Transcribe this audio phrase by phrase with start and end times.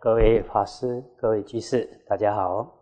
[0.00, 2.72] 各位法师、各位居士，大家好。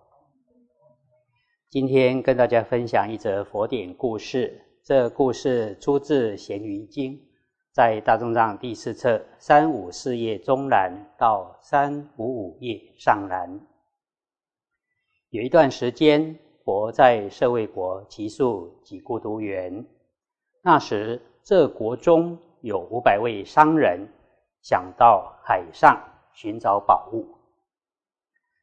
[1.71, 4.61] 今天跟大家分享一则佛典故事。
[4.85, 7.15] 这故事出自《咸鱼经》，
[7.73, 13.61] 在大众藏第四册三五四页中栏到三五五页上栏。
[15.31, 19.87] 有一段时间，佛在舍卫国祇树几孤独园。
[20.63, 24.07] 那时，这国中有五百位商人，
[24.61, 25.99] 想到海上
[26.37, 27.27] 寻找宝物。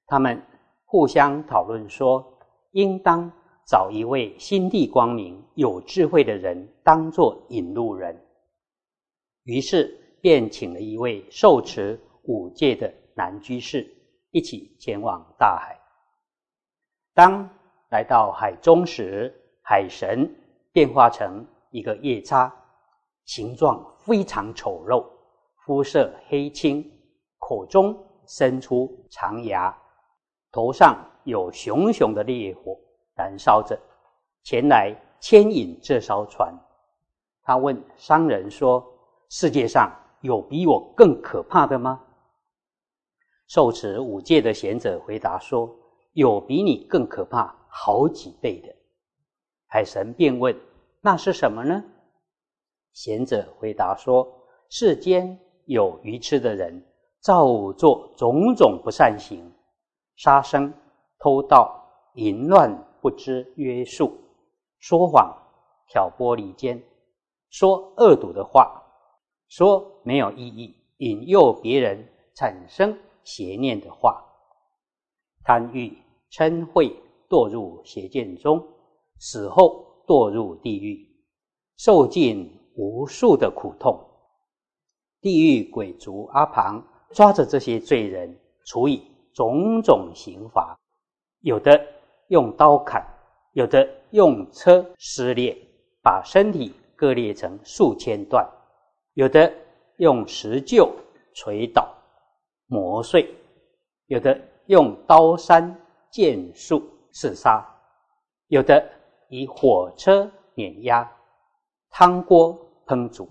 [0.08, 0.42] 他们
[0.86, 2.30] 互相讨论说。
[2.74, 3.32] 应当
[3.68, 8.20] 找一位心地光明、有智慧的人当做引路人。
[9.44, 13.88] 于是便请了一位受持五戒的男居士
[14.32, 15.80] 一起前往大海。
[17.14, 17.48] 当
[17.92, 19.32] 来到海中时，
[19.62, 20.36] 海神
[20.72, 22.52] 变化成一个夜叉，
[23.26, 25.06] 形状非常丑陋，
[25.64, 26.92] 肤色黑青，
[27.46, 29.76] 口中伸出长牙，
[30.52, 30.98] 头上。
[31.26, 32.78] 有熊熊的烈火
[33.16, 33.80] 燃烧着，
[34.44, 36.54] 前来牵引这艘船。
[37.44, 38.86] 他问商人说
[39.32, 42.04] ：“世界上有比我更可怕的吗？”
[43.48, 45.74] 受持五戒的贤者回答说
[46.12, 48.76] ：“有比你更可怕好几倍的。”
[49.68, 50.54] 海神便问
[51.00, 51.82] ：“那是什么呢？”
[52.92, 54.30] 贤者回答说
[54.68, 56.86] ：“世间有愚痴的人，
[57.24, 59.52] 造作种种不善行，
[60.16, 60.72] 杀生。”
[61.20, 61.82] 偷盗、
[62.16, 64.12] 淫乱不知约束，
[64.80, 65.34] 说谎、
[65.88, 66.84] 挑拨离间，
[67.50, 68.84] 说恶毒的话，
[69.48, 74.22] 说没有意义、引诱别人产生邪念的话，
[75.46, 75.98] 贪欲、
[76.30, 76.94] 嗔恚，
[77.30, 78.62] 堕入邪见中，
[79.18, 81.08] 死后堕入地狱，
[81.78, 83.98] 受尽无数的苦痛。
[85.22, 89.02] 地狱鬼卒阿旁抓着这些罪人，处以
[89.34, 90.78] 种种刑罚。
[91.42, 91.80] 有的
[92.28, 93.06] 用刀砍，
[93.54, 95.56] 有的用车撕裂，
[96.02, 98.44] 把身体割裂成数千段；
[99.14, 99.52] 有的
[99.98, 100.90] 用石臼
[101.34, 101.88] 捶倒、
[102.68, 103.26] 磨碎；
[104.08, 105.76] 有的用刀山
[106.10, 106.82] 剑树
[107.12, 107.64] 刺杀；
[108.48, 108.84] 有的
[109.30, 111.10] 以火车碾压、
[111.90, 112.58] 汤锅
[112.88, 113.28] 烹煮；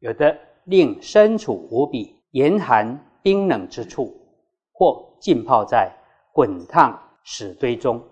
[0.00, 4.14] 有的令身处无比严寒冰冷之处，
[4.72, 5.90] 或浸泡在
[6.32, 6.98] 滚烫。
[7.24, 8.02] 屎堆中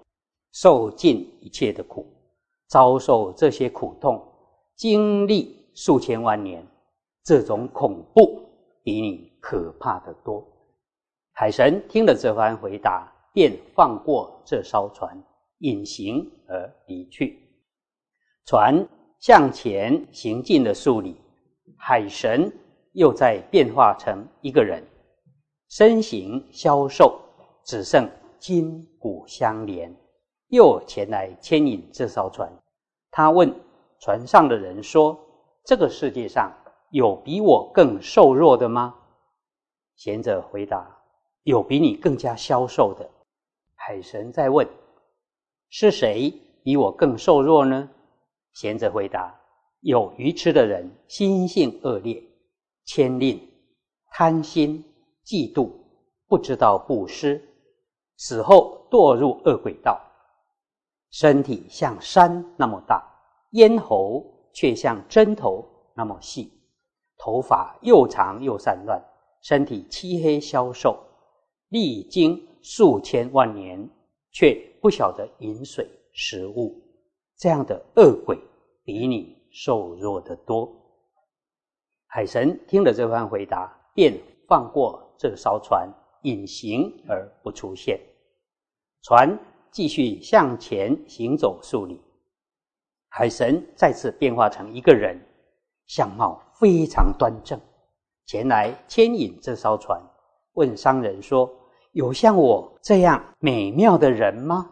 [0.52, 2.06] 受尽一切的苦，
[2.68, 4.24] 遭受这些苦痛，
[4.76, 6.64] 经历数千万年，
[7.24, 8.48] 这种恐怖
[8.84, 10.46] 比你可怕的多。
[11.32, 15.20] 海神听了这番回答，便放过这艘船，
[15.58, 17.36] 隐形而离去。
[18.46, 18.86] 船
[19.18, 21.16] 向前行进了数里，
[21.76, 22.48] 海神
[22.92, 24.86] 又在变化成一个人，
[25.70, 27.18] 身形消瘦，
[27.64, 28.06] 只剩。
[28.40, 29.94] 筋骨相连，
[30.48, 32.50] 又前来牵引这艘船。
[33.10, 33.54] 他问
[33.98, 35.14] 船上的人说
[35.62, 36.50] ：“这个世界上
[36.90, 38.94] 有比我更瘦弱的吗？”
[39.94, 40.90] 贤者回答
[41.44, 43.06] ：“有比你更加消瘦的。”
[43.76, 44.66] 海神再问
[45.68, 46.32] ：“是谁
[46.64, 47.90] 比我更瘦弱呢？”
[48.54, 49.38] 贤者回答
[49.84, 52.22] ：“有愚痴的人，心性恶劣，
[52.86, 53.38] 牵令、
[54.12, 54.82] 贪心、
[55.30, 55.70] 嫉妒，
[56.26, 57.40] 不知道布施。”
[58.18, 59.98] 死后堕入恶鬼道，
[61.10, 63.00] 身体像山那么大，
[63.52, 65.64] 咽喉却像针头
[65.94, 66.52] 那么细，
[67.16, 69.00] 头发又长又散乱，
[69.40, 70.98] 身体漆黑消瘦，
[71.68, 73.88] 历经数千万年
[74.32, 74.52] 却
[74.82, 76.82] 不晓得饮水食物，
[77.38, 78.36] 这样的恶鬼
[78.84, 80.70] 比你瘦弱得多。
[82.06, 85.86] 海神听了这番回答，便放过这艘船，
[86.22, 88.00] 隐形而不出现。
[89.02, 89.38] 船
[89.70, 92.00] 继续向前行走数里，
[93.10, 95.20] 海神再次变化成一个人，
[95.86, 97.60] 相貌非常端正，
[98.24, 100.00] 前来牵引这艘船。
[100.54, 101.54] 问商人说
[101.92, 104.70] ：“有像我这样美妙的人吗？”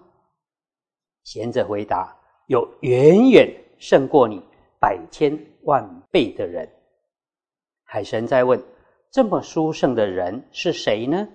[1.25, 2.17] 贤者回答
[2.49, 4.43] ：“有远远胜过你
[4.81, 6.67] 百千万倍的人。”
[7.85, 8.59] 海神再问
[9.11, 11.29] ：“这么殊胜的人是谁呢？”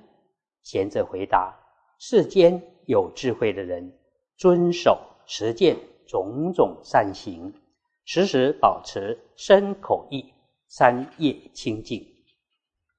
[0.64, 1.54] 贤者回答
[2.00, 3.98] ：“世间。”有智慧的人，
[4.36, 5.74] 遵守持戒
[6.06, 7.54] 种种善行，
[8.04, 10.34] 时时保持身口意
[10.68, 12.06] 三业清净，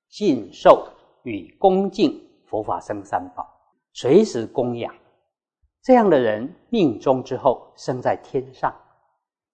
[0.08, 0.88] 信受
[1.22, 3.46] 与恭敬佛法僧三宝，
[3.92, 4.94] 随时供养。
[5.82, 8.74] 这样的人命中之后生在天上，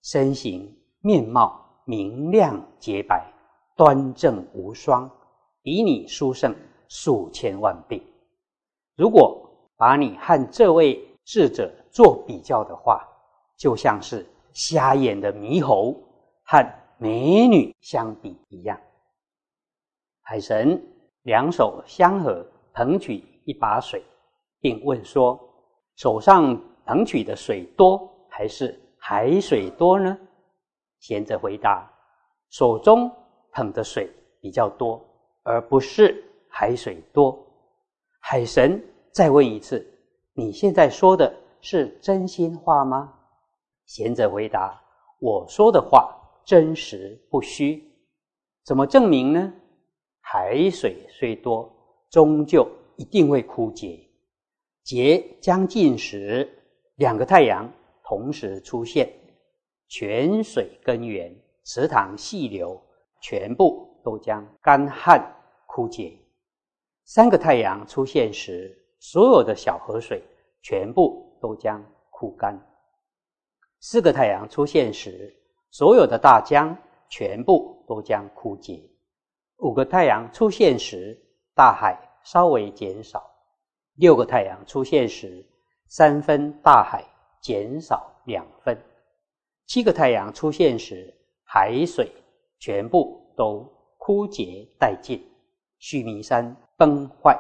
[0.01, 3.30] 身形面貌明亮洁白，
[3.81, 5.11] 端正无双，
[5.63, 6.55] 比你殊胜
[6.87, 7.99] 数千万倍。
[8.95, 9.41] 如果
[9.75, 13.03] 把你和这位智者做比较的话，
[13.57, 15.99] 就像是瞎眼的猕猴
[16.45, 16.63] 和
[16.99, 18.79] 美女相比一样。
[20.21, 20.79] 海神
[21.23, 24.05] 两手相合，捧取一把水，
[24.61, 25.41] 并问说
[25.97, 26.55] ：“手上
[26.85, 30.19] 捧取的水多，还是海水多呢？”
[31.01, 31.91] 贤者回答
[32.53, 33.11] ：“手中
[33.53, 34.11] 捧的水
[34.41, 35.05] 比较多，
[35.43, 37.39] 而不是海水多。”
[38.21, 38.83] 海神
[39.13, 39.87] 再问一次
[40.35, 43.13] ：“你现在说的是真心话吗？”
[43.87, 44.81] 贤者回答
[45.21, 46.15] ：“我说的话
[46.45, 47.83] 真实不虚，
[48.65, 49.53] 怎么证明呢？
[50.21, 51.71] 海水虽多，
[52.11, 53.99] 终究一定会枯竭。
[54.85, 56.49] 竭将尽时，
[56.97, 57.71] 两个太阳
[58.05, 59.13] 同时出现，
[59.89, 62.81] 泉水根源、池塘细流
[63.21, 65.21] 全部都将干旱
[65.67, 66.17] 枯竭。
[67.05, 70.23] 三个太阳出现时，所有的小河水
[70.63, 72.59] 全部都将枯干。”
[73.81, 75.35] 四个太阳出现时，
[75.71, 76.77] 所有的大江
[77.09, 78.79] 全部都将枯竭；
[79.57, 81.19] 五个太阳出现时，
[81.55, 83.21] 大海稍微减少；
[83.95, 85.45] 六个太阳出现时，
[85.89, 87.03] 三分大海
[87.41, 88.77] 减少两分；
[89.67, 92.13] 七个太阳出现时，海水
[92.61, 93.67] 全部都
[93.99, 95.21] 枯竭殆尽，
[95.79, 97.37] 须弥山崩坏，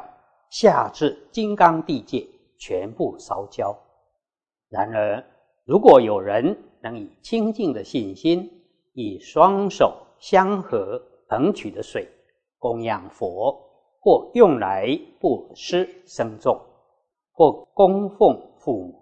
[0.50, 2.26] 下至金刚地界
[2.58, 3.78] 全部烧焦。
[4.68, 5.24] 然而。
[5.66, 8.50] 如果有人能以清净的信心，
[8.92, 12.08] 以双手相合捧取的水
[12.58, 13.56] 供养佛，
[14.00, 16.58] 或用来布施僧众，
[17.30, 19.00] 或供奉父母，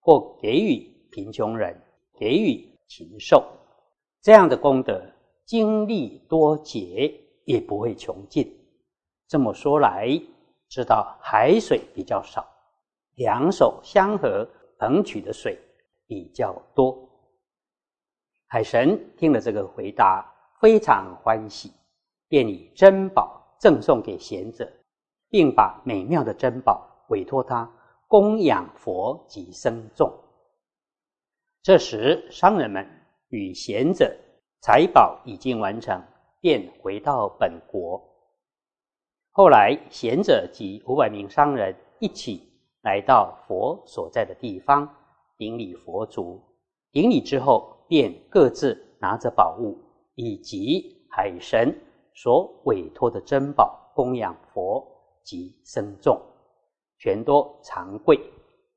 [0.00, 1.80] 或给予贫穷人，
[2.18, 3.44] 给予禽兽，
[4.20, 5.00] 这样的功德
[5.48, 7.10] 经历多劫
[7.46, 8.54] 也不会穷尽。
[9.26, 10.06] 这么说来，
[10.68, 12.46] 知道海水比较少，
[13.14, 14.46] 两手相合
[14.78, 15.58] 捧取的水。
[16.06, 17.06] 比较多，
[18.46, 20.24] 海神听了这个回答，
[20.58, 21.70] 非常欢喜，
[22.28, 24.66] 便以珍宝赠送给贤者，
[25.28, 27.70] 并把美妙的珍宝委托他
[28.06, 30.10] 供养佛及僧众。
[31.62, 32.88] 这时，商人们
[33.28, 34.10] 与贤者
[34.60, 36.02] 财宝已经完成，
[36.40, 38.02] 便回到本国。
[39.30, 42.42] 后来，贤者及五百名商人一起
[42.82, 44.88] 来到佛所在的地方。
[45.36, 46.42] 顶礼佛足，
[46.90, 49.78] 顶礼之后，便各自拿着宝物
[50.16, 51.72] 以及海神
[52.12, 54.84] 所委托的珍宝供养佛
[55.22, 56.20] 及僧众，
[56.98, 58.18] 全多长跪，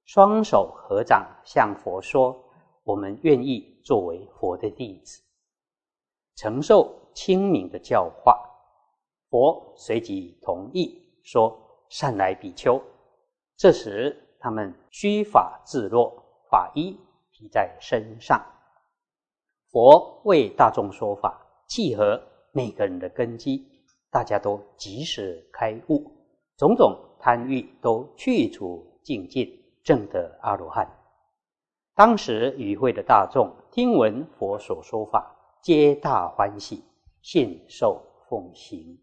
[0.06, 2.40] 双手合掌向佛说
[2.86, 5.20] ：“我们愿意作为佛的弟子，
[6.36, 8.38] 承受清明的教化。”
[9.30, 11.58] 佛随即同意说
[11.90, 12.82] ：“善来比丘。”
[13.58, 16.22] 这时，他们须发自若。
[16.50, 17.00] 法衣
[17.32, 18.46] 披在身上，
[19.70, 23.66] 佛为大众说法，契合每个人的根基，
[24.10, 26.12] 大家都及时开悟，
[26.58, 29.48] 种种贪欲都去除净尽，
[29.82, 30.86] 证得阿罗汉。
[31.96, 36.84] 当时与会的大众听闻佛所说法，皆大欢喜，
[37.22, 39.00] 信受奉行。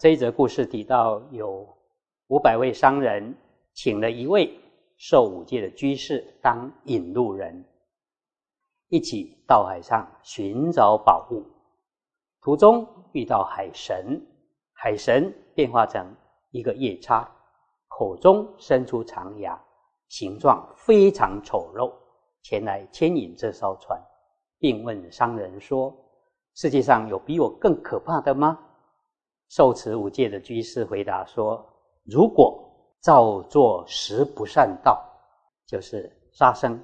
[0.00, 1.68] 这一则故事提到有
[2.26, 3.36] 五百位商人，
[3.72, 4.58] 请了一位。
[5.02, 7.64] 受五戒的居士当引路人，
[8.88, 11.42] 一起到海上寻找宝物。
[12.42, 14.20] 途中遇到海神，
[14.74, 16.14] 海神变化成
[16.50, 17.26] 一个夜叉，
[17.88, 19.58] 口中伸出长牙，
[20.08, 21.90] 形状非常丑陋，
[22.42, 23.98] 前来牵引这艘船，
[24.60, 25.92] 并问商人说
[26.54, 28.56] ：“世界上有比我更可怕的吗？”
[29.50, 31.66] 受持五戒的居士回答说
[32.06, 32.64] ：“如果。”
[33.02, 35.02] 造作十不善道，
[35.66, 36.78] 就是杀生、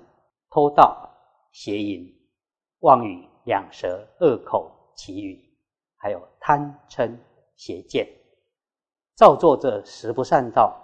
[0.49, 1.07] 偷盗、
[1.53, 2.11] 邪淫、
[2.79, 5.39] 妄语、两舌、恶口、绮语，
[5.99, 7.15] 还有贪嗔
[7.55, 8.09] 邪见。
[9.15, 10.75] 造作这十不善道，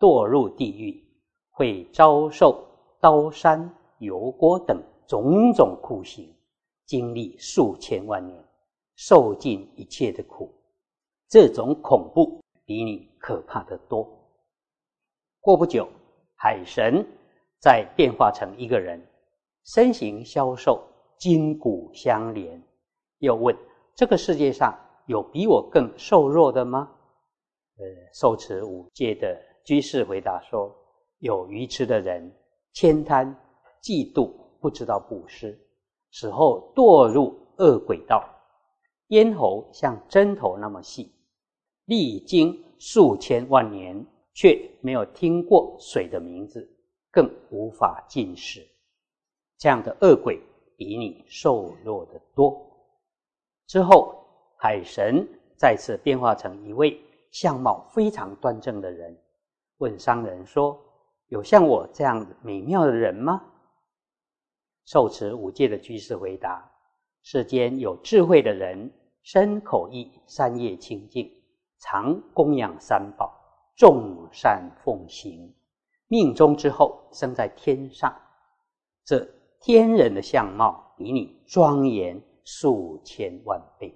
[0.00, 1.00] 堕入地狱，
[1.52, 2.66] 会遭受
[2.98, 6.34] 刀山、油锅等种种酷刑，
[6.90, 8.36] 经历数千万年，
[8.96, 10.52] 受尽一切的苦。
[11.28, 14.04] 这种恐怖比你可怕的多。
[15.40, 15.88] 过不久，
[16.34, 17.06] 海神
[17.60, 19.00] 再变化成一个人，
[19.66, 20.82] 身形消瘦，
[21.16, 22.60] 筋骨相连。
[23.18, 23.56] 又问：
[23.94, 26.90] 这个世界上有比我更瘦弱的吗？
[27.78, 30.74] 呃，受持五戒的居士回答说：
[31.20, 32.34] 有愚痴的人，
[32.74, 33.32] 悭贪、
[33.80, 35.56] 嫉妒，不知道布施，
[36.10, 38.24] 死后堕入恶鬼道，
[39.08, 41.12] 咽喉像针头那么细，
[41.86, 46.68] 历经数千万年，却没有听过水的名字，
[47.10, 48.66] 更无法进食。
[49.58, 50.40] 这样的恶鬼
[50.76, 52.60] 比你瘦弱的多。
[53.66, 54.24] 之后，
[54.56, 55.26] 海神
[55.56, 57.00] 再次变化成一位
[57.30, 59.16] 相貌非常端正的人，
[59.78, 60.76] 问商人说
[61.28, 63.44] ：“有像我这样美妙的人吗？”
[64.90, 66.68] 受持五戒的居士回答
[67.22, 68.92] ：“世间有智慧的人，
[69.22, 71.30] 身口意三业清净，
[71.78, 73.32] 常供养三宝，
[73.76, 75.54] 众善奉行，
[76.08, 78.12] 命中之后生在天上，
[79.04, 79.24] 这
[79.60, 83.94] 天人的相貌比你庄严。”数千万倍。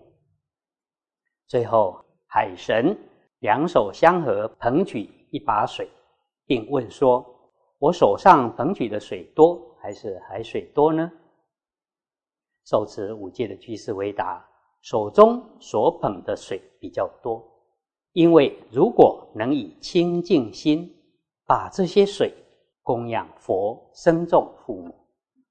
[1.48, 2.96] 最后，海神
[3.40, 5.90] 两手相合，捧取一把水，
[6.46, 7.24] 并问说
[7.80, 11.12] ：“我手上捧取的水多，还是海水多呢？”
[12.64, 14.42] 受持五戒的居士回答
[14.80, 17.44] ：“手中所捧的水比较多，
[18.12, 20.90] 因为如果能以清净心
[21.46, 22.32] 把这些水
[22.82, 24.94] 供养佛、僧众、父母，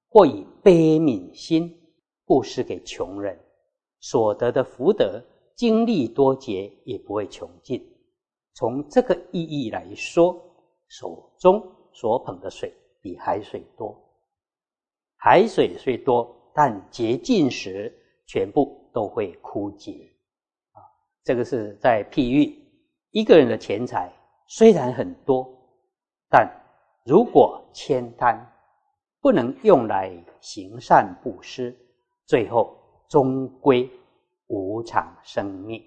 [0.10, 1.80] 或以悲悯心。”
[2.26, 3.38] 布施给穷人
[4.00, 5.22] 所得的福德，
[5.56, 7.86] 经历多劫也不会穷尽。
[8.54, 10.42] 从这个意义来说，
[10.88, 11.62] 手中
[11.92, 13.94] 所捧的水比海水多。
[15.26, 17.90] 海水虽多，但竭尽时
[18.26, 20.12] 全部都会枯竭。
[20.74, 20.84] 啊，
[21.24, 22.54] 这个是在譬喻
[23.12, 24.12] 一个人的钱财
[24.50, 25.50] 虽然很多，
[26.30, 26.46] 但
[27.06, 28.38] 如果千贪，
[29.22, 31.74] 不能用来行善布施。
[32.26, 32.78] 最后
[33.08, 33.90] 终归
[34.48, 35.82] 无常生灭，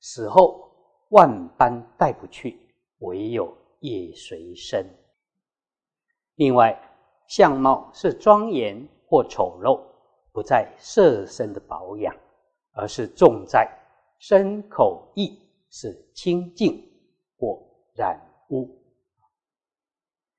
[0.00, 0.70] 死后
[1.10, 2.58] 万般带不去，
[3.00, 4.86] 唯有业随身。
[6.36, 6.78] 另外，
[7.28, 9.80] 相貌是庄严或丑陋，
[10.32, 12.12] 不在色身的保养，
[12.72, 13.70] 而是重在
[14.18, 15.38] 身口意
[15.70, 16.82] 是清净
[17.38, 17.62] 或
[17.94, 18.20] 染
[18.50, 18.82] 污。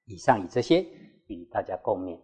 [0.06, 0.82] 以上以这些
[1.28, 2.20] 与大家共勉。